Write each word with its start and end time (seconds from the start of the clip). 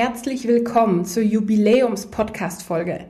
Herzlich 0.00 0.46
willkommen 0.46 1.04
zur 1.04 1.24
Jubiläums-Podcast-Folge. 1.24 3.06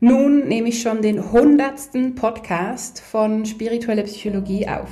Nun 0.00 0.48
nehme 0.48 0.70
ich 0.70 0.82
schon 0.82 1.00
den 1.00 1.30
hundertsten 1.30 2.16
Podcast 2.16 2.98
von 2.98 3.46
Spirituelle 3.46 4.02
Psychologie 4.02 4.66
auf. 4.66 4.90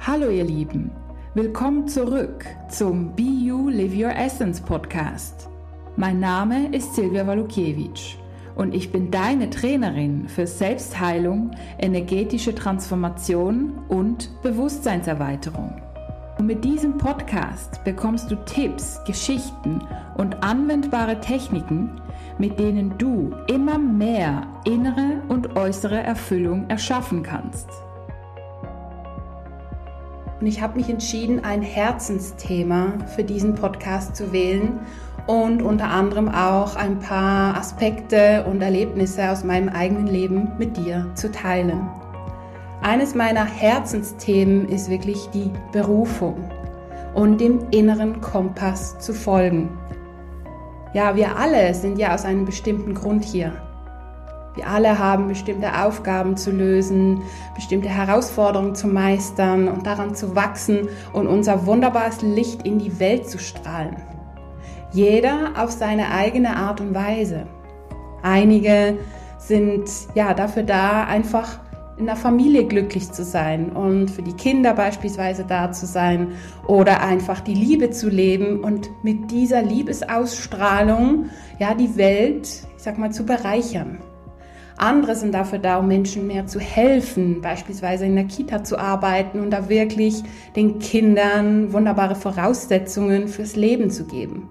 Hallo 0.00 0.30
ihr 0.30 0.44
Lieben, 0.44 0.90
willkommen 1.34 1.86
zurück 1.88 2.46
zum 2.70 3.14
Be 3.16 3.22
You 3.22 3.68
Live 3.68 3.94
Your 3.94 4.16
Essence 4.16 4.62
Podcast. 4.62 5.50
Mein 5.96 6.20
Name 6.20 6.74
ist 6.74 6.94
Silvia 6.94 7.26
Walukiewicz 7.26 8.16
und 8.56 8.74
ich 8.74 8.90
bin 8.90 9.10
deine 9.10 9.50
Trainerin 9.50 10.26
für 10.26 10.46
Selbstheilung, 10.46 11.50
energetische 11.78 12.54
Transformation 12.54 13.74
und 13.90 14.30
Bewusstseinserweiterung. 14.40 15.82
Und 16.38 16.46
mit 16.46 16.64
diesem 16.64 16.96
Podcast 16.96 17.82
bekommst 17.82 18.30
du 18.30 18.36
Tipps, 18.44 19.02
Geschichten 19.04 19.82
und 20.16 20.42
anwendbare 20.44 21.20
Techniken, 21.20 22.00
mit 22.38 22.60
denen 22.60 22.96
du 22.96 23.34
immer 23.48 23.76
mehr 23.76 24.46
innere 24.64 25.20
und 25.28 25.56
äußere 25.56 26.00
Erfüllung 26.00 26.70
erschaffen 26.70 27.24
kannst. 27.24 27.68
Und 30.40 30.46
ich 30.46 30.62
habe 30.62 30.76
mich 30.76 30.88
entschieden, 30.88 31.44
ein 31.44 31.62
Herzensthema 31.62 32.92
für 33.16 33.24
diesen 33.24 33.56
Podcast 33.56 34.14
zu 34.14 34.32
wählen 34.32 34.78
und 35.26 35.60
unter 35.60 35.88
anderem 35.88 36.28
auch 36.28 36.76
ein 36.76 37.00
paar 37.00 37.56
Aspekte 37.56 38.44
und 38.48 38.62
Erlebnisse 38.62 39.28
aus 39.30 39.42
meinem 39.42 39.68
eigenen 39.68 40.06
Leben 40.06 40.52
mit 40.56 40.76
dir 40.76 41.10
zu 41.16 41.32
teilen. 41.32 41.88
Eines 42.80 43.14
meiner 43.14 43.44
Herzensthemen 43.44 44.68
ist 44.68 44.88
wirklich 44.88 45.28
die 45.30 45.50
Berufung 45.72 46.36
und 47.14 47.40
dem 47.40 47.66
inneren 47.70 48.20
Kompass 48.20 48.98
zu 49.00 49.12
folgen. 49.12 49.76
Ja, 50.94 51.16
wir 51.16 51.36
alle 51.36 51.74
sind 51.74 51.98
ja 51.98 52.14
aus 52.14 52.24
einem 52.24 52.44
bestimmten 52.44 52.94
Grund 52.94 53.24
hier. 53.24 53.52
Wir 54.54 54.68
alle 54.68 54.98
haben 54.98 55.28
bestimmte 55.28 55.82
Aufgaben 55.82 56.36
zu 56.36 56.50
lösen, 56.50 57.22
bestimmte 57.54 57.88
Herausforderungen 57.88 58.74
zu 58.74 58.86
meistern 58.86 59.68
und 59.68 59.86
daran 59.86 60.14
zu 60.14 60.34
wachsen 60.34 60.88
und 61.12 61.26
unser 61.26 61.66
wunderbares 61.66 62.22
Licht 62.22 62.62
in 62.62 62.78
die 62.78 62.98
Welt 63.00 63.28
zu 63.28 63.38
strahlen. 63.38 63.96
Jeder 64.92 65.52
auf 65.56 65.70
seine 65.70 66.10
eigene 66.12 66.56
Art 66.56 66.80
und 66.80 66.94
Weise. 66.94 67.46
Einige 68.22 68.98
sind 69.36 69.88
ja 70.14 70.32
dafür 70.32 70.62
da, 70.62 71.04
einfach 71.04 71.58
in 71.98 72.06
der 72.06 72.16
Familie 72.16 72.64
glücklich 72.64 73.10
zu 73.10 73.24
sein 73.24 73.70
und 73.70 74.10
für 74.10 74.22
die 74.22 74.32
Kinder 74.32 74.72
beispielsweise 74.72 75.44
da 75.44 75.72
zu 75.72 75.86
sein 75.86 76.28
oder 76.66 77.02
einfach 77.02 77.40
die 77.40 77.54
Liebe 77.54 77.90
zu 77.90 78.08
leben 78.08 78.60
und 78.60 78.90
mit 79.02 79.30
dieser 79.30 79.62
Liebesausstrahlung 79.62 81.26
ja 81.58 81.74
die 81.74 81.96
Welt, 81.96 82.46
ich 82.76 82.82
sag 82.82 82.98
mal, 82.98 83.10
zu 83.10 83.26
bereichern. 83.26 83.98
Andere 84.76 85.16
sind 85.16 85.34
dafür 85.34 85.58
da, 85.58 85.78
um 85.78 85.88
Menschen 85.88 86.28
mehr 86.28 86.46
zu 86.46 86.60
helfen, 86.60 87.40
beispielsweise 87.42 88.06
in 88.06 88.14
der 88.14 88.26
Kita 88.26 88.62
zu 88.62 88.78
arbeiten 88.78 89.40
und 89.40 89.50
da 89.50 89.68
wirklich 89.68 90.22
den 90.54 90.78
Kindern 90.78 91.72
wunderbare 91.72 92.14
Voraussetzungen 92.14 93.26
fürs 93.26 93.56
Leben 93.56 93.90
zu 93.90 94.04
geben. 94.04 94.48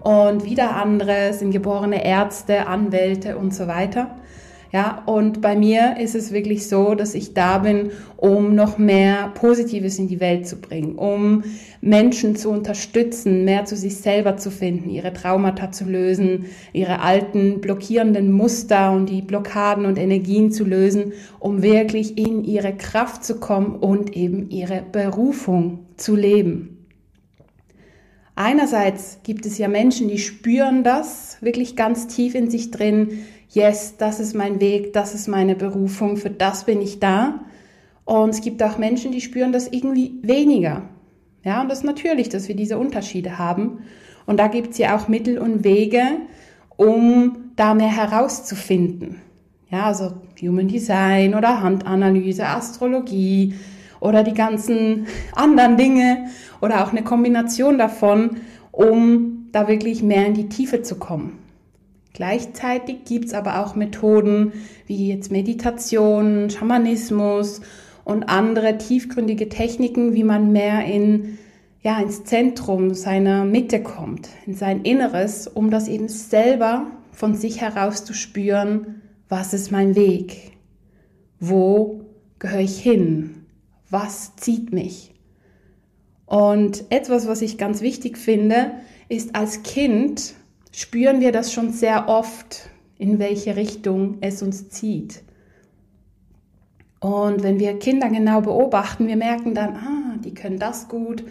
Und 0.00 0.46
wieder 0.46 0.76
andere 0.76 1.34
sind 1.34 1.50
geborene 1.50 2.02
Ärzte, 2.06 2.66
Anwälte 2.66 3.36
und 3.36 3.54
so 3.54 3.66
weiter. 3.66 4.16
Ja, 4.72 5.02
und 5.06 5.40
bei 5.40 5.56
mir 5.56 5.96
ist 5.98 6.14
es 6.14 6.30
wirklich 6.30 6.68
so, 6.68 6.94
dass 6.94 7.16
ich 7.16 7.34
da 7.34 7.58
bin, 7.58 7.90
um 8.16 8.54
noch 8.54 8.78
mehr 8.78 9.32
Positives 9.34 9.98
in 9.98 10.06
die 10.06 10.20
Welt 10.20 10.46
zu 10.46 10.60
bringen, 10.60 10.94
um 10.94 11.42
Menschen 11.80 12.36
zu 12.36 12.50
unterstützen, 12.50 13.44
mehr 13.44 13.64
zu 13.64 13.74
sich 13.74 13.96
selber 13.96 14.36
zu 14.36 14.52
finden, 14.52 14.88
ihre 14.88 15.12
Traumata 15.12 15.72
zu 15.72 15.86
lösen, 15.86 16.44
ihre 16.72 17.00
alten 17.00 17.60
blockierenden 17.60 18.30
Muster 18.30 18.92
und 18.92 19.10
die 19.10 19.22
Blockaden 19.22 19.86
und 19.86 19.98
Energien 19.98 20.52
zu 20.52 20.64
lösen, 20.64 21.14
um 21.40 21.62
wirklich 21.62 22.16
in 22.16 22.44
ihre 22.44 22.76
Kraft 22.76 23.24
zu 23.24 23.40
kommen 23.40 23.74
und 23.74 24.16
eben 24.16 24.50
ihre 24.50 24.84
Berufung 24.92 25.80
zu 25.96 26.14
leben. 26.14 26.79
Einerseits 28.42 29.18
gibt 29.22 29.44
es 29.44 29.58
ja 29.58 29.68
Menschen, 29.68 30.08
die 30.08 30.16
spüren 30.16 30.82
das 30.82 31.36
wirklich 31.42 31.76
ganz 31.76 32.06
tief 32.06 32.34
in 32.34 32.48
sich 32.48 32.70
drin, 32.70 33.18
yes, 33.50 33.98
das 33.98 34.18
ist 34.18 34.34
mein 34.34 34.62
Weg, 34.62 34.94
das 34.94 35.14
ist 35.14 35.28
meine 35.28 35.54
Berufung, 35.54 36.16
für 36.16 36.30
das 36.30 36.64
bin 36.64 36.80
ich 36.80 37.00
da. 37.00 37.40
Und 38.06 38.30
es 38.30 38.40
gibt 38.40 38.62
auch 38.62 38.78
Menschen, 38.78 39.12
die 39.12 39.20
spüren 39.20 39.52
das 39.52 39.68
irgendwie 39.68 40.20
weniger. 40.22 40.88
Ja, 41.44 41.60
und 41.60 41.68
das 41.68 41.80
ist 41.80 41.84
natürlich, 41.84 42.30
dass 42.30 42.48
wir 42.48 42.56
diese 42.56 42.78
Unterschiede 42.78 43.36
haben. 43.36 43.80
Und 44.24 44.40
da 44.40 44.46
gibt 44.46 44.70
es 44.70 44.78
ja 44.78 44.96
auch 44.96 45.06
Mittel 45.06 45.36
und 45.36 45.62
Wege, 45.62 46.00
um 46.78 47.50
da 47.56 47.74
mehr 47.74 47.94
herauszufinden. 47.94 49.20
Ja, 49.70 49.84
also 49.84 50.12
Human 50.40 50.68
Design 50.68 51.34
oder 51.34 51.60
Handanalyse, 51.62 52.46
Astrologie 52.46 53.52
oder 54.00 54.24
die 54.24 54.34
ganzen 54.34 55.06
anderen 55.34 55.76
Dinge 55.76 56.26
oder 56.60 56.84
auch 56.84 56.90
eine 56.90 57.04
Kombination 57.04 57.78
davon, 57.78 58.38
um 58.72 59.48
da 59.52 59.68
wirklich 59.68 60.02
mehr 60.02 60.26
in 60.26 60.34
die 60.34 60.48
Tiefe 60.48 60.82
zu 60.82 60.96
kommen. 60.96 61.38
Gleichzeitig 62.12 63.04
gibt 63.04 63.26
es 63.26 63.34
aber 63.34 63.60
auch 63.60 63.76
Methoden 63.76 64.52
wie 64.86 65.08
jetzt 65.08 65.30
Meditation, 65.30 66.50
Schamanismus 66.50 67.60
und 68.04 68.24
andere 68.24 68.78
tiefgründige 68.78 69.48
Techniken, 69.48 70.14
wie 70.14 70.24
man 70.24 70.52
mehr 70.52 70.84
in, 70.84 71.38
ja, 71.82 72.00
ins 72.00 72.24
Zentrum 72.24 72.94
seiner 72.94 73.44
Mitte 73.44 73.82
kommt, 73.82 74.28
in 74.46 74.54
sein 74.54 74.82
Inneres, 74.82 75.46
um 75.46 75.70
das 75.70 75.88
eben 75.88 76.08
selber 76.08 76.86
von 77.12 77.34
sich 77.34 77.60
heraus 77.60 78.04
zu 78.04 78.12
spüren, 78.12 79.02
was 79.28 79.54
ist 79.54 79.70
mein 79.70 79.94
Weg? 79.94 80.52
Wo 81.38 82.04
gehöre 82.38 82.60
ich 82.60 82.80
hin? 82.80 83.39
Was 83.90 84.36
zieht 84.36 84.72
mich? 84.72 85.12
Und 86.26 86.84
etwas, 86.90 87.26
was 87.26 87.42
ich 87.42 87.58
ganz 87.58 87.80
wichtig 87.80 88.16
finde, 88.16 88.72
ist 89.08 89.34
als 89.34 89.62
Kind 89.64 90.34
spüren 90.72 91.20
wir 91.20 91.32
das 91.32 91.52
schon 91.52 91.72
sehr 91.72 92.08
oft, 92.08 92.70
in 92.98 93.18
welche 93.18 93.56
Richtung 93.56 94.18
es 94.20 94.42
uns 94.42 94.68
zieht. 94.68 95.22
Und 97.00 97.42
wenn 97.42 97.58
wir 97.58 97.78
Kinder 97.78 98.08
genau 98.10 98.42
beobachten, 98.42 99.08
wir 99.08 99.16
merken 99.16 99.54
dann, 99.54 99.74
ah, 99.74 100.16
die 100.22 100.34
können 100.34 100.58
das 100.58 100.88
gut 100.88 101.24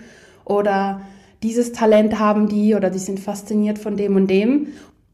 oder 0.44 1.02
dieses 1.44 1.72
Talent 1.72 2.20
haben 2.20 2.50
die 2.50 2.76
oder 2.76 2.90
die 2.90 3.00
sind 3.00 3.20
fasziniert 3.20 3.80
von 3.80 3.96
dem 3.96 4.16
und 4.16 4.28
dem. 4.28 4.68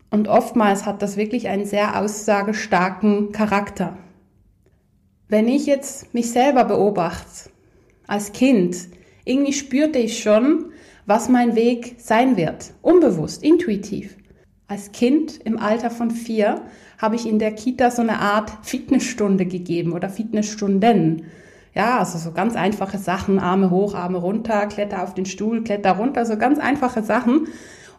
Und 0.10 0.28
oftmals 0.28 0.86
hat 0.86 1.02
das 1.02 1.18
wirklich 1.18 1.50
einen 1.50 1.66
sehr 1.66 2.00
aussagestarken 2.00 3.34
Charakter. 3.34 3.98
Wenn 5.28 5.48
ich 5.48 5.66
jetzt 5.66 6.14
mich 6.14 6.30
selber 6.30 6.66
beobachte, 6.66 7.50
als 8.06 8.32
Kind, 8.32 8.78
irgendwie 9.24 9.54
spürte 9.54 9.98
ich 9.98 10.22
schon, 10.22 10.72
was 11.08 11.30
mein 11.30 11.56
Weg 11.56 11.96
sein 11.98 12.38
wird. 12.38 12.74
Unbewusst, 12.84 13.44
intuitiv. 13.44 14.18
Als 14.68 14.92
Kind 14.92 15.40
im 15.44 15.58
Alter 15.58 15.90
von 15.90 16.12
vier 16.12 16.62
habe 17.00 17.16
ich 17.16 17.28
in 17.28 17.40
der 17.40 17.54
Kita 17.54 17.90
so 17.90 18.04
eine 18.04 18.20
Art 18.20 18.52
Fitnessstunde 18.62 19.48
gegeben 19.48 19.94
oder 19.94 20.10
Fitnessstunden. 20.10 21.26
Ja, 21.74 22.00
also 22.00 22.20
so 22.20 22.32
ganz 22.32 22.56
einfache 22.56 23.00
Sachen, 23.00 23.40
Arme 23.40 23.72
hoch, 23.72 23.96
Arme 23.96 24.20
runter, 24.20 24.68
Kletter 24.68 25.02
auf 25.02 25.16
den 25.16 25.26
Stuhl, 25.26 25.64
Kletter 25.64 25.94
runter, 25.94 26.26
so 26.26 26.38
ganz 26.38 26.60
einfache 26.60 27.02
Sachen. 27.02 27.48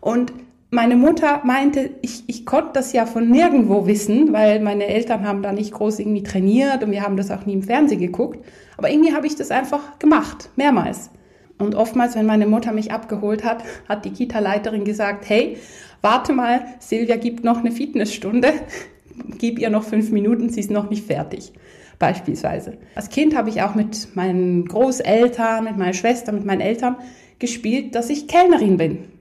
Und 0.00 0.32
meine 0.70 0.96
Mutter 0.96 1.42
meinte, 1.44 1.90
ich, 2.02 2.24
ich 2.26 2.44
konnte 2.44 2.70
das 2.74 2.92
ja 2.92 3.06
von 3.06 3.30
nirgendwo 3.30 3.86
wissen, 3.86 4.32
weil 4.32 4.60
meine 4.60 4.86
Eltern 4.86 5.26
haben 5.26 5.42
da 5.42 5.52
nicht 5.52 5.72
groß 5.72 6.00
irgendwie 6.00 6.22
trainiert 6.22 6.82
und 6.82 6.90
wir 6.90 7.02
haben 7.02 7.16
das 7.16 7.30
auch 7.30 7.46
nie 7.46 7.54
im 7.54 7.62
Fernsehen 7.62 8.00
geguckt. 8.00 8.44
Aber 8.76 8.90
irgendwie 8.90 9.14
habe 9.14 9.26
ich 9.26 9.36
das 9.36 9.50
einfach 9.50 9.98
gemacht, 9.98 10.50
mehrmals. 10.56 11.10
Und 11.58 11.74
oftmals, 11.74 12.16
wenn 12.16 12.26
meine 12.26 12.46
Mutter 12.46 12.72
mich 12.72 12.92
abgeholt 12.92 13.44
hat, 13.44 13.64
hat 13.88 14.04
die 14.04 14.10
Kita-Leiterin 14.10 14.84
gesagt, 14.84 15.28
hey, 15.28 15.56
warte 16.02 16.32
mal, 16.32 16.66
Silvia 16.80 17.16
gibt 17.16 17.44
noch 17.44 17.58
eine 17.58 17.70
Fitnessstunde, 17.70 18.52
gib 19.38 19.58
ihr 19.58 19.70
noch 19.70 19.84
fünf 19.84 20.10
Minuten, 20.10 20.50
sie 20.50 20.60
ist 20.60 20.70
noch 20.70 20.90
nicht 20.90 21.06
fertig. 21.06 21.52
Beispielsweise. 21.98 22.76
Als 22.94 23.08
Kind 23.08 23.34
habe 23.34 23.48
ich 23.48 23.62
auch 23.62 23.74
mit 23.74 24.14
meinen 24.14 24.66
Großeltern, 24.66 25.64
mit 25.64 25.78
meiner 25.78 25.94
Schwester, 25.94 26.32
mit 26.32 26.44
meinen 26.44 26.60
Eltern 26.60 26.96
gespielt, 27.38 27.94
dass 27.94 28.10
ich 28.10 28.28
Kellnerin 28.28 28.76
bin. 28.76 29.15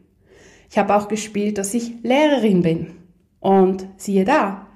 Ich 0.70 0.78
habe 0.78 0.96
auch 0.96 1.08
gespielt, 1.08 1.58
dass 1.58 1.74
ich 1.74 1.94
Lehrerin 2.04 2.62
bin. 2.62 2.88
Und 3.40 3.88
siehe 3.98 4.26
da, 4.26 4.68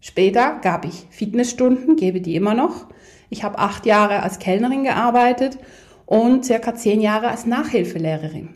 später 0.00 0.58
gab 0.62 0.84
ich 0.84 1.06
Fitnessstunden, 1.10 1.96
gebe 1.96 2.20
die 2.20 2.36
immer 2.36 2.54
noch. 2.54 2.86
Ich 3.30 3.42
habe 3.42 3.58
acht 3.58 3.86
Jahre 3.86 4.22
als 4.22 4.38
Kellnerin 4.38 4.84
gearbeitet 4.84 5.58
und 6.06 6.44
circa 6.44 6.74
zehn 6.74 7.00
Jahre 7.00 7.28
als 7.28 7.46
Nachhilfelehrerin. 7.46 8.54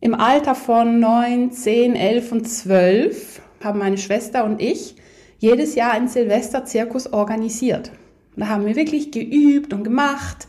Im 0.00 0.14
Alter 0.14 0.54
von 0.54 1.00
neun, 1.00 1.50
zehn, 1.52 1.94
elf 1.94 2.32
und 2.32 2.48
zwölf 2.48 3.42
haben 3.62 3.80
meine 3.80 3.98
Schwester 3.98 4.44
und 4.44 4.62
ich 4.62 4.96
jedes 5.38 5.74
Jahr 5.74 5.92
einen 5.92 6.08
Silvesterzirkus 6.08 7.12
organisiert. 7.12 7.92
Da 8.36 8.48
haben 8.48 8.64
wir 8.64 8.76
wirklich 8.76 9.10
geübt 9.10 9.74
und 9.74 9.84
gemacht. 9.84 10.48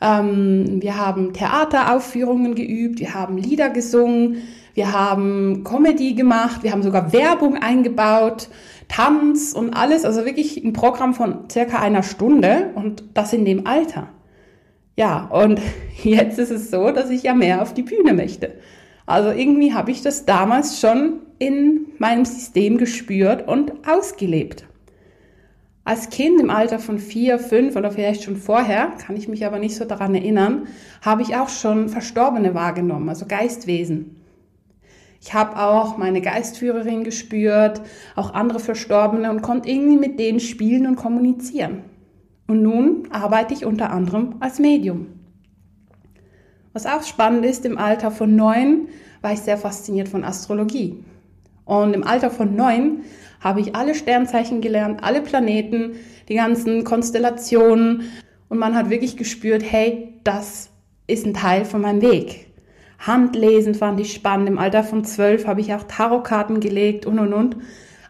Ähm, 0.00 0.82
wir 0.82 0.98
haben 0.98 1.32
Theateraufführungen 1.32 2.54
geübt, 2.54 3.00
wir 3.00 3.14
haben 3.14 3.38
Lieder 3.38 3.70
gesungen, 3.70 4.42
wir 4.74 4.92
haben 4.92 5.64
Comedy 5.64 6.14
gemacht, 6.14 6.62
wir 6.62 6.72
haben 6.72 6.82
sogar 6.82 7.12
Werbung 7.12 7.56
eingebaut, 7.56 8.48
Tanz 8.88 9.52
und 9.52 9.74
alles, 9.74 10.04
also 10.04 10.24
wirklich 10.24 10.62
ein 10.62 10.72
Programm 10.72 11.14
von 11.14 11.48
circa 11.50 11.78
einer 11.78 12.02
Stunde 12.02 12.70
und 12.74 13.04
das 13.14 13.32
in 13.32 13.44
dem 13.44 13.66
Alter. 13.66 14.08
Ja, 14.96 15.26
und 15.26 15.60
jetzt 16.02 16.38
ist 16.38 16.50
es 16.50 16.70
so, 16.70 16.90
dass 16.90 17.10
ich 17.10 17.22
ja 17.22 17.34
mehr 17.34 17.62
auf 17.62 17.74
die 17.74 17.82
Bühne 17.82 18.12
möchte. 18.12 18.52
Also 19.06 19.30
irgendwie 19.30 19.72
habe 19.72 19.90
ich 19.90 20.02
das 20.02 20.26
damals 20.26 20.80
schon 20.80 21.20
in 21.38 21.86
meinem 21.98 22.24
System 22.24 22.76
gespürt 22.76 23.46
und 23.46 23.72
ausgelebt. 23.88 24.66
Als 25.86 26.10
Kind 26.10 26.40
im 26.40 26.50
Alter 26.50 26.80
von 26.80 26.98
vier, 26.98 27.38
fünf 27.38 27.76
oder 27.76 27.92
vielleicht 27.92 28.24
schon 28.24 28.34
vorher, 28.34 28.88
kann 29.06 29.16
ich 29.16 29.28
mich 29.28 29.46
aber 29.46 29.60
nicht 29.60 29.76
so 29.76 29.84
daran 29.84 30.16
erinnern, 30.16 30.66
habe 31.00 31.22
ich 31.22 31.36
auch 31.36 31.48
schon 31.48 31.88
Verstorbene 31.88 32.54
wahrgenommen, 32.54 33.08
also 33.08 33.24
Geistwesen. 33.24 34.16
Ich 35.20 35.32
habe 35.32 35.56
auch 35.62 35.96
meine 35.96 36.20
Geistführerin 36.20 37.04
gespürt, 37.04 37.82
auch 38.16 38.34
andere 38.34 38.58
Verstorbene 38.58 39.30
und 39.30 39.42
konnte 39.42 39.70
irgendwie 39.70 39.96
mit 39.96 40.18
denen 40.18 40.40
spielen 40.40 40.88
und 40.88 40.96
kommunizieren. 40.96 41.82
Und 42.48 42.62
nun 42.62 43.04
arbeite 43.12 43.54
ich 43.54 43.64
unter 43.64 43.90
anderem 43.90 44.34
als 44.40 44.58
Medium. 44.58 45.06
Was 46.72 46.86
auch 46.86 47.04
spannend 47.04 47.46
ist, 47.46 47.64
im 47.64 47.78
Alter 47.78 48.10
von 48.10 48.34
neun 48.34 48.88
war 49.22 49.32
ich 49.32 49.40
sehr 49.40 49.56
fasziniert 49.56 50.08
von 50.08 50.24
Astrologie. 50.24 51.04
Und 51.66 51.92
im 51.92 52.04
Alter 52.04 52.30
von 52.30 52.56
neun 52.56 53.02
habe 53.40 53.60
ich 53.60 53.76
alle 53.76 53.94
Sternzeichen 53.94 54.62
gelernt, 54.62 55.04
alle 55.04 55.20
Planeten, 55.20 55.96
die 56.28 56.34
ganzen 56.36 56.84
Konstellationen 56.84 58.04
und 58.48 58.58
man 58.58 58.74
hat 58.74 58.88
wirklich 58.88 59.16
gespürt, 59.16 59.62
hey, 59.62 60.14
das 60.24 60.70
ist 61.06 61.26
ein 61.26 61.34
Teil 61.34 61.64
von 61.64 61.82
meinem 61.82 62.00
Weg. 62.00 62.46
Handlesen 62.98 63.74
fand 63.74 64.00
ich 64.00 64.14
spannend. 64.14 64.48
Im 64.48 64.58
Alter 64.58 64.82
von 64.82 65.04
zwölf 65.04 65.46
habe 65.46 65.60
ich 65.60 65.74
auch 65.74 65.82
Tarotkarten 65.82 66.60
gelegt 66.60 67.04
und 67.04 67.18
und 67.18 67.32
und. 67.32 67.56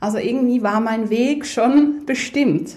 Also 0.01 0.19
irgendwie 0.19 0.63
war 0.63 0.81
mein 0.81 1.11
Weg 1.11 1.47
schon 1.47 2.05
bestimmt. 2.07 2.77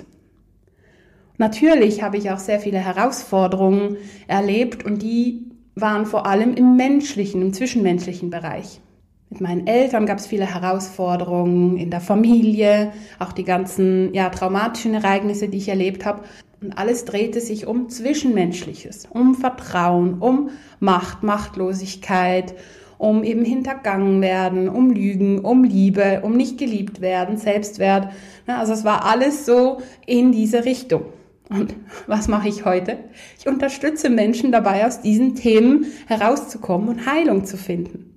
Natürlich 1.37 2.01
habe 2.01 2.17
ich 2.17 2.31
auch 2.31 2.39
sehr 2.39 2.59
viele 2.59 2.79
Herausforderungen 2.79 3.97
erlebt 4.27 4.83
und 4.85 5.01
die 5.01 5.51
waren 5.75 6.05
vor 6.05 6.25
allem 6.25 6.53
im 6.55 6.75
menschlichen, 6.75 7.41
im 7.41 7.53
zwischenmenschlichen 7.53 8.29
Bereich. 8.29 8.81
Mit 9.31 9.41
meinen 9.41 9.67
Eltern 9.67 10.07
gab 10.07 10.17
es 10.17 10.25
viele 10.25 10.51
Herausforderungen 10.51 11.77
in 11.77 11.91
der 11.91 12.01
Familie, 12.01 12.91
auch 13.19 13.31
die 13.31 13.43
ganzen 13.43 14.11
ja, 14.11 14.29
traumatischen 14.29 14.95
Ereignisse, 14.95 15.49
die 15.49 15.59
ich 15.59 15.69
erlebt 15.69 16.03
habe. 16.03 16.23
Und 16.61 16.75
alles 16.77 17.05
drehte 17.05 17.39
sich 17.39 17.67
um 17.67 17.89
Zwischenmenschliches, 17.89 19.07
um 19.11 19.35
Vertrauen, 19.35 20.15
um 20.19 20.49
Macht, 20.79 21.21
Machtlosigkeit, 21.21 22.55
um 22.97 23.23
eben 23.23 23.45
hintergangen 23.45 24.19
werden, 24.19 24.67
um 24.67 24.89
Lügen, 24.89 25.39
um 25.39 25.63
Liebe, 25.63 26.21
um 26.23 26.35
nicht 26.35 26.57
geliebt 26.57 26.99
werden, 26.99 27.37
Selbstwert. 27.37 28.09
Also 28.47 28.73
es 28.73 28.83
war 28.83 29.05
alles 29.05 29.45
so 29.45 29.77
in 30.07 30.31
diese 30.31 30.65
Richtung. 30.65 31.03
Und 31.49 31.75
was 32.07 32.27
mache 32.27 32.49
ich 32.49 32.65
heute? 32.65 32.97
Ich 33.37 33.47
unterstütze 33.47 34.09
Menschen 34.09 34.51
dabei, 34.51 34.87
aus 34.87 35.01
diesen 35.01 35.35
Themen 35.35 35.85
herauszukommen 36.07 36.89
und 36.89 37.05
Heilung 37.05 37.45
zu 37.45 37.57
finden. 37.57 38.08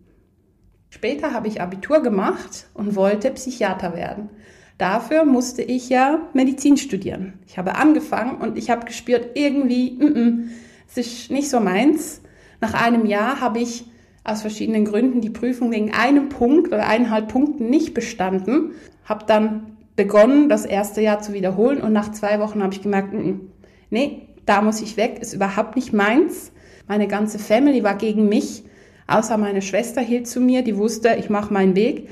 Später 0.94 1.32
habe 1.32 1.48
ich 1.48 1.62
Abitur 1.62 2.02
gemacht 2.02 2.66
und 2.74 2.96
wollte 2.96 3.30
Psychiater 3.30 3.96
werden. 3.96 4.28
Dafür 4.76 5.24
musste 5.24 5.62
ich 5.62 5.88
ja 5.88 6.20
Medizin 6.34 6.76
studieren. 6.76 7.32
Ich 7.46 7.56
habe 7.56 7.76
angefangen 7.76 8.42
und 8.42 8.58
ich 8.58 8.68
habe 8.68 8.84
gespürt, 8.84 9.30
irgendwie, 9.34 9.92
mm 9.92 10.02
-mm, 10.02 10.48
es 10.86 10.98
ist 10.98 11.30
nicht 11.30 11.48
so 11.48 11.60
meins. 11.60 12.20
Nach 12.60 12.74
einem 12.74 13.06
Jahr 13.06 13.40
habe 13.40 13.60
ich 13.60 13.86
aus 14.22 14.42
verschiedenen 14.42 14.84
Gründen 14.84 15.22
die 15.22 15.30
Prüfung 15.30 15.70
wegen 15.70 15.94
einem 15.94 16.28
Punkt 16.28 16.68
oder 16.68 16.86
eineinhalb 16.86 17.28
Punkten 17.28 17.70
nicht 17.70 17.94
bestanden, 17.94 18.72
habe 19.06 19.24
dann 19.26 19.78
begonnen, 19.96 20.50
das 20.50 20.66
erste 20.66 21.00
Jahr 21.00 21.22
zu 21.22 21.32
wiederholen 21.32 21.80
und 21.80 21.94
nach 21.94 22.12
zwei 22.12 22.38
Wochen 22.38 22.62
habe 22.62 22.74
ich 22.74 22.82
gemerkt, 22.82 23.14
mm, 23.14 23.40
nee, 23.88 24.28
da 24.44 24.60
muss 24.60 24.82
ich 24.82 24.98
weg, 24.98 25.20
ist 25.22 25.32
überhaupt 25.32 25.74
nicht 25.74 25.94
meins. 25.94 26.52
Meine 26.86 27.08
ganze 27.08 27.38
Family 27.38 27.82
war 27.82 27.94
gegen 27.94 28.28
mich 28.28 28.64
Außer 29.06 29.36
meine 29.38 29.62
Schwester 29.62 30.00
hielt 30.00 30.28
zu 30.28 30.40
mir, 30.40 30.62
die 30.62 30.76
wusste, 30.76 31.16
ich 31.18 31.30
mache 31.30 31.52
meinen 31.52 31.76
Weg. 31.76 32.08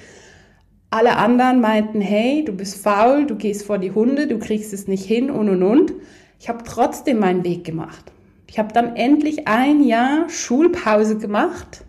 Alle 0.91 1.17
anderen 1.17 1.61
meinten, 1.61 2.01
hey, 2.01 2.45
du 2.45 2.53
bist 2.53 2.83
faul, 2.83 3.27
du 3.27 3.37
gehst 3.37 3.65
vor 3.65 3.79
die 3.79 3.93
Hunde, 3.93 4.27
du 4.27 4.39
kriegst 4.39 4.73
es 4.73 4.89
nicht 4.89 5.05
hin 5.05 5.31
und 5.31 5.49
und 5.49 5.63
und. 5.63 5.93
Ich 6.41 6.49
habe 6.49 6.65
trotzdem 6.65 7.21
meinen 7.21 7.45
Weg 7.45 7.65
gemacht. 7.65 8.13
Ich 8.49 8.59
habe 8.59 8.73
dann 8.73 8.97
endlich 8.97 9.47
ein 9.47 9.85
Jahr 9.85 10.29
Schulpause 10.29 11.19
gemacht, 11.19 11.85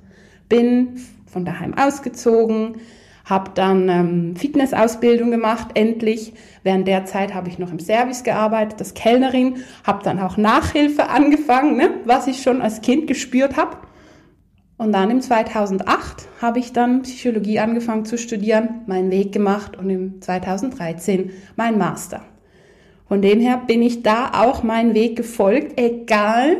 bin 0.48 1.01
von 1.25 1.45
daheim 1.45 1.74
ausgezogen, 1.75 2.75
habe 3.25 3.51
dann 3.56 3.89
ähm, 3.89 4.36
Fitnessausbildung 4.36 5.31
gemacht, 5.31 5.69
endlich. 5.74 6.33
Während 6.63 6.88
der 6.88 7.06
Zeit 7.06 7.33
habe 7.33 7.50
ich 7.50 7.57
noch 7.57 7.71
im 7.71 7.80
Service 7.80 8.24
gearbeitet, 8.24 8.80
als 8.80 8.94
Kellnerin, 8.94 9.63
habe 9.83 10.04
dann 10.04 10.19
auch 10.19 10.38
Nachhilfe 10.38 11.07
angefangen, 11.09 11.77
ne, 11.77 11.89
was 12.06 12.27
ich 12.27 12.44
schon 12.44 12.62
als 12.62 12.81
Kind 12.81 13.07
gespürt 13.07 13.57
habe. 13.57 13.77
Und 14.81 14.94
dann 14.94 15.12
im 15.12 15.22
2008 15.22 16.28
habe 16.42 16.57
ich 16.57 16.74
dann 16.74 17.04
Psychologie 17.04 17.60
angefangen 17.60 18.04
zu 18.04 18.18
studieren, 18.18 18.81
meinen 18.88 19.12
Weg 19.12 19.31
gemacht 19.31 19.78
und 19.78 19.92
im 19.92 20.19
2013 20.24 21.30
mein 21.56 21.78
Master. 21.78 22.24
Von 23.07 23.22
dem 23.22 23.39
her 23.39 23.62
bin 23.68 23.83
ich 23.83 24.01
da 24.01 24.31
auch 24.33 24.63
meinen 24.63 24.95
Weg 24.95 25.16
gefolgt, 25.16 25.80
egal 25.80 26.57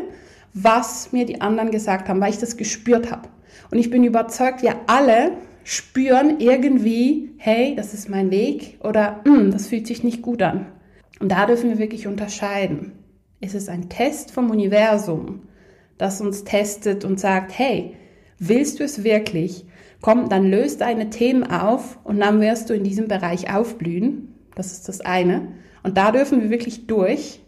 was 0.53 1.12
mir 1.12 1.25
die 1.25 1.41
anderen 1.41 1.71
gesagt 1.71 2.09
haben, 2.09 2.21
weil 2.21 2.29
ich 2.29 2.38
das 2.38 2.57
gespürt 2.57 3.09
habe. 3.09 3.27
Und 3.71 3.79
ich 3.79 3.89
bin 3.89 4.03
überzeugt, 4.03 4.62
wir 4.62 4.75
alle 4.85 5.31
spüren 5.63 6.39
irgendwie, 6.39 7.31
hey, 7.38 7.73
das 7.75 7.95
ist 7.95 8.07
mein 8.07 8.29
Weg 8.29 8.77
oder 8.83 9.21
hm, 9.23 9.50
das 9.50 9.65
fühlt 9.65 9.88
sich 9.88 10.03
nicht 10.03 10.21
gut 10.21 10.44
an. 10.44 10.68
Und 11.19 11.31
da 11.31 11.47
dürfen 11.47 11.71
wir 11.71 11.79
wirklich 11.79 12.06
unterscheiden. 12.06 12.91
Ist 13.39 13.56
es 13.56 13.68
ein 13.68 13.89
Test 13.89 14.29
vom 14.29 14.51
Universum, 14.51 15.47
das 15.97 16.21
uns 16.21 16.44
testet 16.44 17.03
und 17.03 17.19
sagt, 17.19 17.57
hey, 17.57 17.95
Willst 18.43 18.79
du 18.79 18.83
es 18.83 19.03
wirklich? 19.03 19.65
Komm, 20.01 20.27
dann 20.27 20.49
löst 20.49 20.81
deine 20.81 21.11
Themen 21.11 21.43
auf 21.43 21.99
und 22.03 22.19
dann 22.19 22.41
wirst 22.41 22.71
du 22.71 22.73
in 22.73 22.83
diesem 22.83 23.07
Bereich 23.07 23.53
aufblühen. 23.53 24.33
Das 24.55 24.71
ist 24.71 24.89
das 24.89 24.99
eine. 25.01 25.49
Und 25.83 25.95
da 25.95 26.11
dürfen 26.11 26.41
wir 26.41 26.49
wirklich 26.49 26.88
durch. 26.88 27.39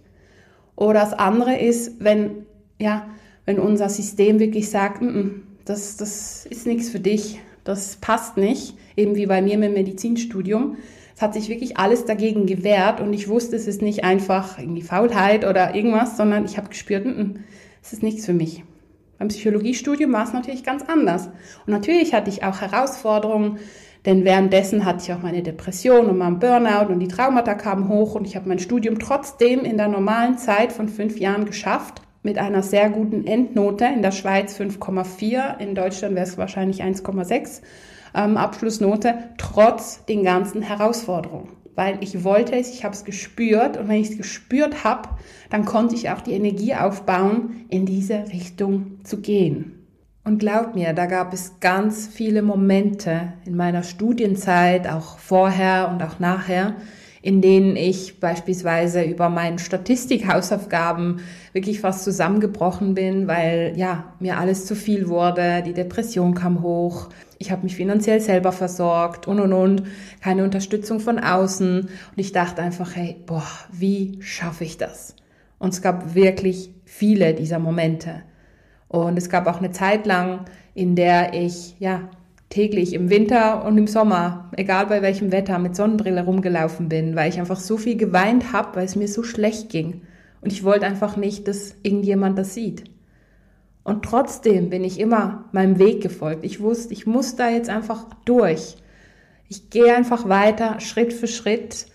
Oder 0.75 0.99
das 0.99 1.13
andere 1.13 1.57
ist, 1.57 2.03
wenn, 2.03 2.45
ja, 2.79 3.07
wenn 3.45 3.57
unser 3.57 3.89
System 3.89 4.37
wirklich 4.37 4.69
sagt, 4.69 5.01
mm 5.01 5.07
-mm, 5.07 5.31
das, 5.65 5.97
das 5.97 6.45
ist 6.45 6.67
nichts 6.67 6.89
für 6.89 6.99
dich, 6.99 7.39
das 7.63 7.95
passt 7.95 8.37
nicht, 8.37 8.75
eben 8.95 9.15
wie 9.15 9.25
bei 9.25 9.41
mir 9.41 9.57
mit 9.57 9.69
dem 9.69 9.73
Medizinstudium. 9.73 10.77
Es 11.15 11.23
hat 11.23 11.33
sich 11.33 11.49
wirklich 11.49 11.77
alles 11.77 12.05
dagegen 12.05 12.45
gewehrt 12.45 13.01
und 13.01 13.13
ich 13.13 13.27
wusste, 13.27 13.55
es 13.55 13.65
ist 13.67 13.81
nicht 13.81 14.03
einfach 14.03 14.59
irgendwie 14.59 14.83
Faulheit 14.83 15.43
oder 15.43 15.73
irgendwas, 15.73 16.17
sondern 16.17 16.45
ich 16.45 16.57
habe 16.57 16.69
gespürt, 16.69 17.05
mm 17.05 17.39
es 17.81 17.93
ist 17.93 18.03
nichts 18.03 18.25
für 18.25 18.33
mich. 18.33 18.63
Beim 19.19 19.27
Psychologiestudium 19.27 20.11
war 20.11 20.23
es 20.23 20.33
natürlich 20.33 20.63
ganz 20.63 20.83
anders. 20.83 21.27
Und 21.65 21.73
natürlich 21.73 22.13
hatte 22.13 22.29
ich 22.29 22.43
auch 22.43 22.61
Herausforderungen, 22.61 23.59
denn 24.05 24.25
währenddessen 24.25 24.85
hatte 24.85 25.03
ich 25.03 25.13
auch 25.13 25.21
meine 25.21 25.43
Depression 25.43 26.07
und 26.07 26.17
meinen 26.17 26.39
Burnout 26.39 26.91
und 26.91 26.99
die 26.99 27.07
Traumata 27.07 27.53
kamen 27.53 27.87
hoch 27.87 28.15
und 28.15 28.25
ich 28.27 28.35
habe 28.35 28.49
mein 28.49 28.59
Studium 28.59 28.99
trotzdem 28.99 29.61
in 29.61 29.77
der 29.77 29.87
normalen 29.87 30.37
Zeit 30.37 30.73
von 30.73 30.89
fünf 30.89 31.19
Jahren 31.19 31.45
geschafft 31.45 32.01
mit 32.21 32.37
einer 32.37 32.63
sehr 32.63 32.89
guten 32.89 33.25
Endnote. 33.25 33.85
In 33.85 34.01
der 34.01 34.11
Schweiz 34.11 34.59
5,4, 34.59 35.59
in 35.59 35.75
Deutschland 35.75 36.15
wäre 36.15 36.25
es 36.25 36.37
wahrscheinlich 36.37 36.83
1,6 36.83 37.61
ähm, 38.15 38.37
Abschlussnote, 38.37 39.29
trotz 39.37 40.05
den 40.05 40.23
ganzen 40.23 40.61
Herausforderungen 40.61 41.62
weil 41.75 41.97
ich 42.01 42.23
wollte 42.23 42.55
es, 42.55 42.73
ich 42.73 42.83
habe 42.83 42.93
es 42.93 43.03
gespürt 43.03 43.77
und 43.77 43.87
wenn 43.87 44.01
ich 44.01 44.11
es 44.11 44.17
gespürt 44.17 44.83
habe, 44.83 45.09
dann 45.49 45.65
konnte 45.65 45.95
ich 45.95 46.09
auch 46.09 46.21
die 46.21 46.33
Energie 46.33 46.75
aufbauen, 46.75 47.65
in 47.69 47.85
diese 47.85 48.25
Richtung 48.31 49.03
zu 49.03 49.21
gehen. 49.21 49.79
Und 50.25 50.39
glaub 50.39 50.73
mir, 50.73 50.93
da 50.93 51.05
gab 51.05 51.33
es 51.33 51.59
ganz 51.59 52.07
viele 52.07 52.41
Momente 52.41 53.33
in 53.45 53.57
meiner 53.57 53.83
Studienzeit, 53.83 54.87
auch 54.87 55.17
vorher 55.17 55.89
und 55.91 56.01
auch 56.01 56.19
nachher, 56.19 56.75
in 57.21 57.41
denen 57.41 57.75
ich 57.75 58.19
beispielsweise 58.19 59.03
über 59.03 59.29
meinen 59.29 59.59
Statistikhausaufgaben 59.59 61.21
wirklich 61.51 61.81
fast 61.81 62.03
zusammengebrochen 62.03 62.93
bin, 62.93 63.27
weil 63.27 63.73
ja, 63.75 64.13
mir 64.19 64.37
alles 64.37 64.65
zu 64.65 64.75
viel 64.75 65.09
wurde, 65.09 65.61
die 65.65 65.73
Depression 65.73 66.33
kam 66.33 66.61
hoch, 66.61 67.09
ich 67.43 67.51
habe 67.51 67.63
mich 67.63 67.75
finanziell 67.75 68.21
selber 68.21 68.53
versorgt 68.53 69.27
und 69.27 69.41
und 69.41 69.51
und, 69.51 69.83
keine 70.21 70.45
Unterstützung 70.45 71.01
von 71.01 71.19
außen 71.19 71.81
und 71.81 71.89
ich 72.15 72.31
dachte 72.31 72.61
einfach, 72.61 72.95
hey, 72.95 73.17
boah, 73.25 73.43
wie 73.69 74.17
schaffe 74.21 74.63
ich 74.63 74.77
das? 74.77 75.13
Und 75.59 75.73
es 75.73 75.81
gab 75.81 76.15
wirklich 76.15 76.73
viele 76.85 77.33
dieser 77.33 77.59
Momente. 77.59 78.23
Und 78.87 79.17
es 79.17 79.29
gab 79.29 79.45
auch 79.47 79.57
eine 79.57 79.71
Zeit 79.71 80.05
lang, 80.05 80.45
in 80.73 80.95
der 80.95 81.33
ich 81.33 81.75
ja 81.79 82.09
täglich 82.47 82.93
im 82.93 83.09
Winter 83.09 83.65
und 83.65 83.77
im 83.77 83.87
Sommer, 83.87 84.49
egal 84.55 84.85
bei 84.85 85.01
welchem 85.01 85.33
Wetter, 85.33 85.59
mit 85.59 85.75
Sonnenbrille 85.75 86.23
rumgelaufen 86.23 86.87
bin, 86.87 87.13
weil 87.17 87.29
ich 87.29 87.39
einfach 87.39 87.59
so 87.59 87.75
viel 87.75 87.97
geweint 87.97 88.53
habe, 88.53 88.77
weil 88.77 88.85
es 88.85 88.95
mir 88.95 89.09
so 89.09 89.21
schlecht 89.21 89.69
ging. 89.69 90.03
Und 90.39 90.53
ich 90.53 90.63
wollte 90.63 90.85
einfach 90.85 91.17
nicht, 91.17 91.49
dass 91.49 91.75
irgendjemand 91.83 92.37
das 92.37 92.53
sieht. 92.53 92.85
Und 93.83 94.03
trotzdem 94.03 94.69
bin 94.69 94.83
ich 94.83 94.99
immer 94.99 95.45
meinem 95.51 95.77
Weg 95.77 96.01
gefolgt. 96.01 96.45
Ich 96.45 96.61
wusste, 96.61 96.93
ich 96.93 97.05
muss 97.05 97.35
da 97.35 97.49
jetzt 97.49 97.69
einfach 97.69 98.05
durch. 98.25 98.77
Ich 99.49 99.69
gehe 99.69 99.93
einfach 99.93 100.29
weiter, 100.29 100.79
Schritt 100.79 101.13
für 101.13 101.27
Schritt. 101.27 101.87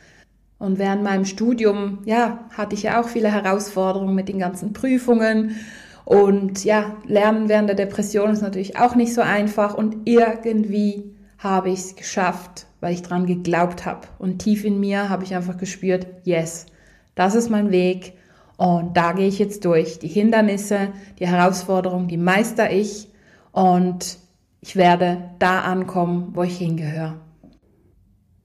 Und 0.58 0.78
während 0.78 1.02
meinem 1.02 1.24
Studium, 1.24 2.00
ja, 2.04 2.48
hatte 2.50 2.74
ich 2.74 2.82
ja 2.82 3.00
auch 3.00 3.08
viele 3.08 3.32
Herausforderungen 3.32 4.14
mit 4.14 4.28
den 4.28 4.38
ganzen 4.38 4.72
Prüfungen. 4.72 5.56
Und 6.04 6.64
ja, 6.64 6.96
Lernen 7.06 7.48
während 7.48 7.68
der 7.68 7.76
Depression 7.76 8.30
ist 8.30 8.42
natürlich 8.42 8.78
auch 8.78 8.94
nicht 8.94 9.14
so 9.14 9.22
einfach. 9.22 9.74
Und 9.74 10.06
irgendwie 10.06 11.14
habe 11.38 11.70
ich 11.70 11.78
es 11.78 11.96
geschafft, 11.96 12.66
weil 12.80 12.92
ich 12.92 13.02
dran 13.02 13.26
geglaubt 13.26 13.86
habe. 13.86 14.08
Und 14.18 14.40
tief 14.40 14.64
in 14.64 14.80
mir 14.80 15.08
habe 15.08 15.24
ich 15.24 15.34
einfach 15.34 15.56
gespürt, 15.56 16.06
yes, 16.24 16.66
das 17.14 17.34
ist 17.34 17.50
mein 17.50 17.70
Weg. 17.70 18.17
Und 18.58 18.96
da 18.96 19.12
gehe 19.12 19.28
ich 19.28 19.38
jetzt 19.38 19.64
durch. 19.64 20.00
Die 20.00 20.08
Hindernisse, 20.08 20.88
die 21.20 21.28
Herausforderungen, 21.28 22.08
die 22.08 22.16
meister 22.16 22.72
ich. 22.72 23.08
Und 23.52 24.18
ich 24.60 24.74
werde 24.74 25.30
da 25.38 25.60
ankommen, 25.60 26.32
wo 26.34 26.42
ich 26.42 26.58
hingehöre. 26.58 27.20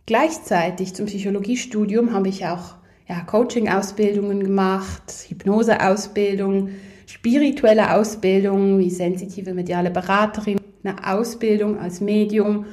Gleichzeitig 0.05 0.93
zum 0.93 1.07
Psychologiestudium 1.07 2.13
habe 2.13 2.29
ich 2.29 2.45
auch 2.45 2.75
ja, 3.07 3.21
Coaching-Ausbildungen 3.21 4.41
gemacht, 4.41 5.25
Hypnose-Ausbildung, 5.29 6.69
spirituelle 7.07 7.95
Ausbildung 7.95 8.77
wie 8.77 8.91
sensitive 8.91 9.55
mediale 9.55 9.89
Beraterin, 9.89 10.59
eine 10.83 10.95
Ausbildung 11.07 11.79
als 11.79 12.01
Medium 12.01 12.65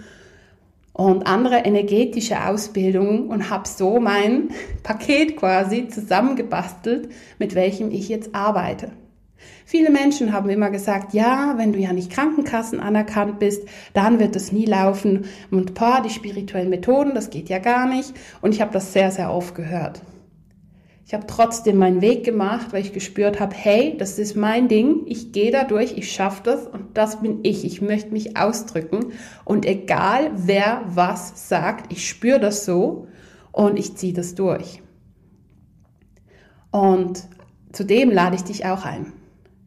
und 0.93 1.27
andere 1.27 1.59
energetische 1.59 2.47
Ausbildungen 2.47 3.29
und 3.29 3.51
habe 3.51 3.69
so 3.69 4.01
mein 4.01 4.51
Paket 4.83 5.37
quasi 5.37 5.89
zusammengebastelt, 5.89 7.11
mit 7.39 7.55
welchem 7.55 7.91
ich 7.91 8.09
jetzt 8.09 8.35
arbeite. 8.35 8.93
Viele 9.65 9.91
Menschen 9.91 10.33
haben 10.33 10.51
immer 10.51 10.71
gesagt, 10.71 11.15
ja, 11.15 11.55
wenn 11.57 11.73
du 11.73 11.79
ja 11.79 11.93
nicht 11.93 12.11
Krankenkassen 12.11 12.81
anerkannt 12.81 13.39
bist, 13.39 13.69
dann 13.95 14.19
wird 14.19 14.35
es 14.35 14.51
nie 14.51 14.67
laufen. 14.67 15.27
Und 15.51 15.75
paar, 15.75 16.03
die 16.03 16.11
spirituellen 16.11 16.71
Methoden, 16.71 17.15
das 17.15 17.31
geht 17.31 17.49
ja 17.49 17.61
gar 17.61 17.87
nicht. 17.87 18.13
Und 18.41 18.53
ich 18.53 18.61
habe 18.61 18.73
das 18.73 18.93
sehr, 18.93 19.13
sehr 19.13 19.33
oft 19.33 19.55
gehört. 19.55 20.03
Ich 21.11 21.15
habe 21.15 21.27
trotzdem 21.27 21.77
meinen 21.77 22.03
Weg 22.03 22.23
gemacht, 22.23 22.69
weil 22.71 22.83
ich 22.83 22.93
gespürt 22.93 23.41
habe, 23.41 23.53
hey, 23.53 23.97
das 23.99 24.21
ist 24.21 24.37
mein 24.37 24.69
Ding, 24.69 25.03
ich 25.07 25.33
gehe 25.33 25.51
da 25.51 25.65
durch, 25.65 25.99
ich 25.99 26.13
schaffe 26.13 26.43
das 26.45 26.69
und 26.69 26.97
das 26.97 27.21
bin 27.21 27.41
ich. 27.43 27.65
Ich 27.65 27.83
möchte 27.83 28.13
mich 28.13 28.37
ausdrücken 28.37 29.07
und 29.45 29.67
egal 29.67 30.31
wer 30.37 30.83
was 30.87 31.49
sagt, 31.49 31.93
ich 31.93 32.09
spüre 32.09 32.39
das 32.39 32.65
so 32.65 33.09
und 33.51 33.77
ich 33.77 33.97
ziehe 33.97 34.13
das 34.13 34.37
durch. 34.37 34.85
Und 36.71 37.25
zudem 37.73 38.13
lade 38.13 38.37
ich 38.37 38.45
dich 38.45 38.67
auch 38.67 38.85
ein 38.85 39.13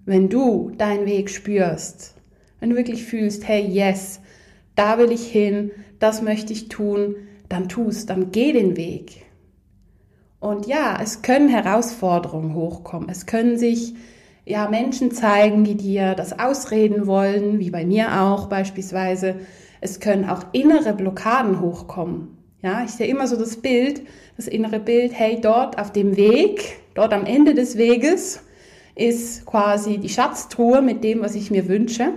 wenn 0.06 0.30
du 0.30 0.72
deinen 0.78 1.06
Weg 1.06 1.30
spürst, 1.30 2.16
wenn 2.60 2.72
du 2.72 2.76
wirklich 2.76 3.04
fühlst, 3.04 3.48
hey, 3.48 3.66
yes, 3.66 4.22
da 4.76 4.98
will 4.98 5.12
ich 5.12 5.28
hin, 5.28 5.72
das 6.00 6.22
möchte 6.22 6.54
ich 6.54 6.70
tun, 6.70 7.16
dann 7.50 7.70
tust, 7.70 8.10
dann 8.10 8.32
geh 8.32 8.52
den 8.52 8.76
Weg. 8.76 9.23
Und 10.44 10.68
ja, 10.68 11.00
es 11.02 11.22
können 11.22 11.48
Herausforderungen 11.48 12.54
hochkommen. 12.54 13.08
Es 13.08 13.26
können 13.26 13.58
sich 13.58 13.94
ja 14.44 14.68
Menschen 14.68 15.12
zeigen, 15.12 15.64
die 15.64 15.76
dir 15.76 16.16
das 16.16 16.38
ausreden 16.38 17.08
wollen, 17.08 17.60
wie 17.60 17.70
bei 17.70 17.86
mir 17.86 18.22
auch 18.22 18.48
beispielsweise. 18.48 19.36
Es 19.80 20.02
können 20.02 20.28
auch 20.28 20.44
innere 20.52 20.92
Blockaden 20.92 21.62
hochkommen. 21.62 22.38
Ja, 22.62 22.84
ich 22.84 22.92
sehe 22.92 23.08
immer 23.08 23.26
so 23.28 23.38
das 23.38 23.56
Bild, 23.56 24.02
das 24.36 24.50
innere 24.50 24.82
Bild, 24.82 25.14
hey, 25.18 25.40
dort 25.40 25.80
auf 25.80 25.94
dem 25.94 26.18
Weg, 26.18 26.82
dort 26.94 27.14
am 27.14 27.26
Ende 27.26 27.54
des 27.54 27.78
Weges, 27.78 28.42
ist 28.96 29.46
quasi 29.46 29.98
die 29.98 30.10
Schatztruhe 30.10 30.82
mit 30.82 31.06
dem, 31.06 31.22
was 31.22 31.36
ich 31.36 31.52
mir 31.52 31.70
wünsche. 31.70 32.10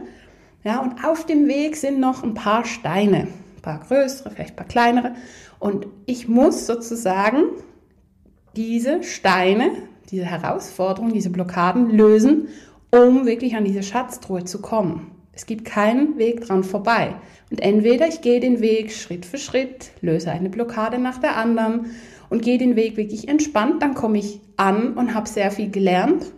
Ja, 0.64 0.80
und 0.80 1.04
auf 1.04 1.26
dem 1.26 1.47
Weg 1.47 1.76
sind 1.76 2.00
noch 2.00 2.25
ein 2.25 2.35
paar 2.35 2.64
Steine, 2.64 3.28
ein 3.28 3.62
paar 3.62 3.78
größere, 3.87 4.30
vielleicht 4.33 4.54
ein 4.54 4.56
paar 4.56 4.66
kleinere. 4.66 5.14
Und 5.61 5.87
ich 6.06 6.26
muss 6.26 6.66
sozusagen 6.66 7.45
diese 8.56 9.02
Steine, 9.02 9.70
diese 10.10 10.25
Herausforderungen, 10.25 11.12
diese 11.12 11.30
Blockaden 11.30 11.90
lösen, 11.90 12.48
um 12.90 13.26
wirklich 13.26 13.56
an 13.56 13.64
diese 13.64 13.82
Schatztruhe 13.82 14.44
zu 14.44 14.60
kommen. 14.60 15.10
Es 15.32 15.44
gibt 15.44 15.66
keinen 15.66 16.16
Weg 16.18 16.40
dran 16.40 16.64
vorbei. 16.64 17.14
Und 17.50 17.60
entweder 17.60 18.08
ich 18.08 18.22
gehe 18.22 18.40
den 18.40 18.60
Weg 18.60 18.92
Schritt 18.92 19.26
für 19.26 19.38
Schritt, 19.38 19.90
löse 20.00 20.30
eine 20.30 20.48
Blockade 20.48 20.98
nach 20.98 21.18
der 21.18 21.36
anderen 21.36 21.90
und 22.30 22.42
gehe 22.42 22.58
den 22.58 22.75
Weg 22.75 22.96
wirklich 22.96 23.28
entspannt, 23.28 23.82
dann 23.82 23.94
komme 23.94 24.18
ich 24.18 24.40
an 24.56 24.94
und 24.94 25.14
habe 25.14 25.28
sehr 25.28 25.50
viel 25.50 25.70
gelernt 25.70 26.32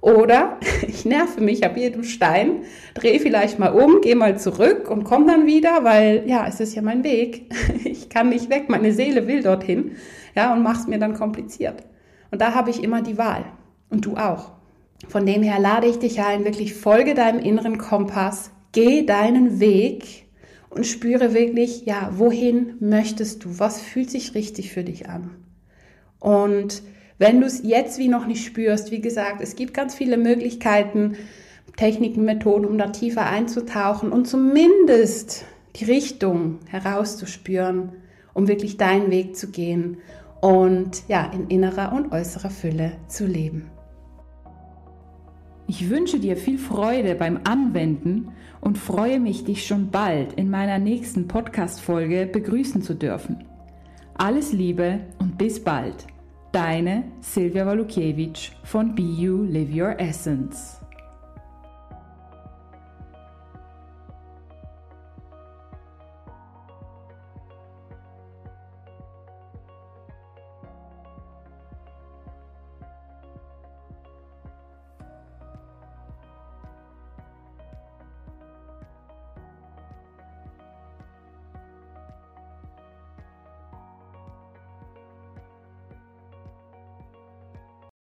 oder 0.00 0.58
ich 0.86 1.04
nerve 1.04 1.40
mich 1.40 1.64
ab 1.64 1.76
jedem 1.76 2.04
Stein, 2.04 2.62
drehe 2.94 3.20
vielleicht 3.20 3.58
mal 3.58 3.68
um, 3.68 4.00
gehe 4.00 4.16
mal 4.16 4.38
zurück 4.38 4.90
und 4.90 5.04
komme 5.04 5.26
dann 5.26 5.46
wieder, 5.46 5.84
weil 5.84 6.24
ja, 6.26 6.46
es 6.46 6.60
ist 6.60 6.74
ja 6.74 6.82
mein 6.82 7.04
Weg. 7.04 7.52
Ich 7.84 8.08
kann 8.08 8.30
nicht 8.30 8.48
weg, 8.48 8.68
meine 8.68 8.92
Seele 8.92 9.26
will 9.26 9.42
dorthin, 9.42 9.92
ja, 10.38 10.52
und 10.52 10.62
mach's 10.62 10.86
mir 10.86 11.00
dann 11.00 11.14
kompliziert. 11.14 11.82
Und 12.30 12.40
da 12.40 12.54
habe 12.54 12.70
ich 12.70 12.84
immer 12.84 13.02
die 13.02 13.18
Wahl. 13.18 13.44
Und 13.90 14.06
du 14.06 14.16
auch. 14.16 14.52
Von 15.08 15.26
dem 15.26 15.42
her 15.42 15.58
lade 15.58 15.88
ich 15.88 15.98
dich 15.98 16.20
ein, 16.20 16.44
wirklich 16.44 16.74
folge 16.74 17.14
deinem 17.14 17.40
inneren 17.40 17.76
Kompass, 17.76 18.52
geh 18.70 19.04
deinen 19.04 19.58
Weg 19.58 20.26
und 20.70 20.86
spüre 20.86 21.34
wirklich, 21.34 21.86
ja, 21.86 22.10
wohin 22.12 22.74
möchtest 22.78 23.44
du? 23.44 23.58
Was 23.58 23.80
fühlt 23.80 24.10
sich 24.10 24.36
richtig 24.36 24.72
für 24.72 24.84
dich 24.84 25.08
an? 25.08 25.30
Und 26.20 26.84
wenn 27.18 27.40
du 27.40 27.46
es 27.48 27.62
jetzt 27.64 27.98
wie 27.98 28.08
noch 28.08 28.26
nicht 28.26 28.46
spürst, 28.46 28.92
wie 28.92 29.00
gesagt, 29.00 29.40
es 29.40 29.56
gibt 29.56 29.74
ganz 29.74 29.96
viele 29.96 30.16
Möglichkeiten, 30.16 31.16
Techniken, 31.76 32.24
Methoden, 32.24 32.64
um 32.64 32.78
da 32.78 32.88
tiefer 32.90 33.26
einzutauchen 33.26 34.12
und 34.12 34.28
zumindest 34.28 35.46
die 35.74 35.86
Richtung 35.86 36.60
herauszuspüren, 36.68 37.90
um 38.34 38.46
wirklich 38.46 38.76
deinen 38.76 39.10
Weg 39.10 39.34
zu 39.34 39.50
gehen 39.50 39.96
und 40.40 41.02
ja, 41.08 41.30
in 41.32 41.48
innerer 41.48 41.92
und 41.92 42.12
äußerer 42.12 42.50
Fülle 42.50 42.92
zu 43.06 43.26
leben. 43.26 43.70
Ich 45.66 45.90
wünsche 45.90 46.18
dir 46.18 46.36
viel 46.36 46.58
Freude 46.58 47.14
beim 47.14 47.40
Anwenden 47.44 48.30
und 48.60 48.78
freue 48.78 49.20
mich, 49.20 49.44
dich 49.44 49.66
schon 49.66 49.90
bald 49.90 50.32
in 50.32 50.48
meiner 50.48 50.78
nächsten 50.78 51.28
Podcast-Folge 51.28 52.26
begrüßen 52.26 52.80
zu 52.80 52.94
dürfen. 52.94 53.44
Alles 54.14 54.52
Liebe 54.52 55.00
und 55.18 55.36
bis 55.36 55.62
bald! 55.62 56.06
Deine 56.52 57.04
Silvia 57.20 57.66
Walukiewicz 57.66 58.52
von 58.64 58.94
Be 58.94 59.02
You 59.02 59.42
Live 59.44 59.68
Your 59.70 60.00
Essence. 60.00 60.77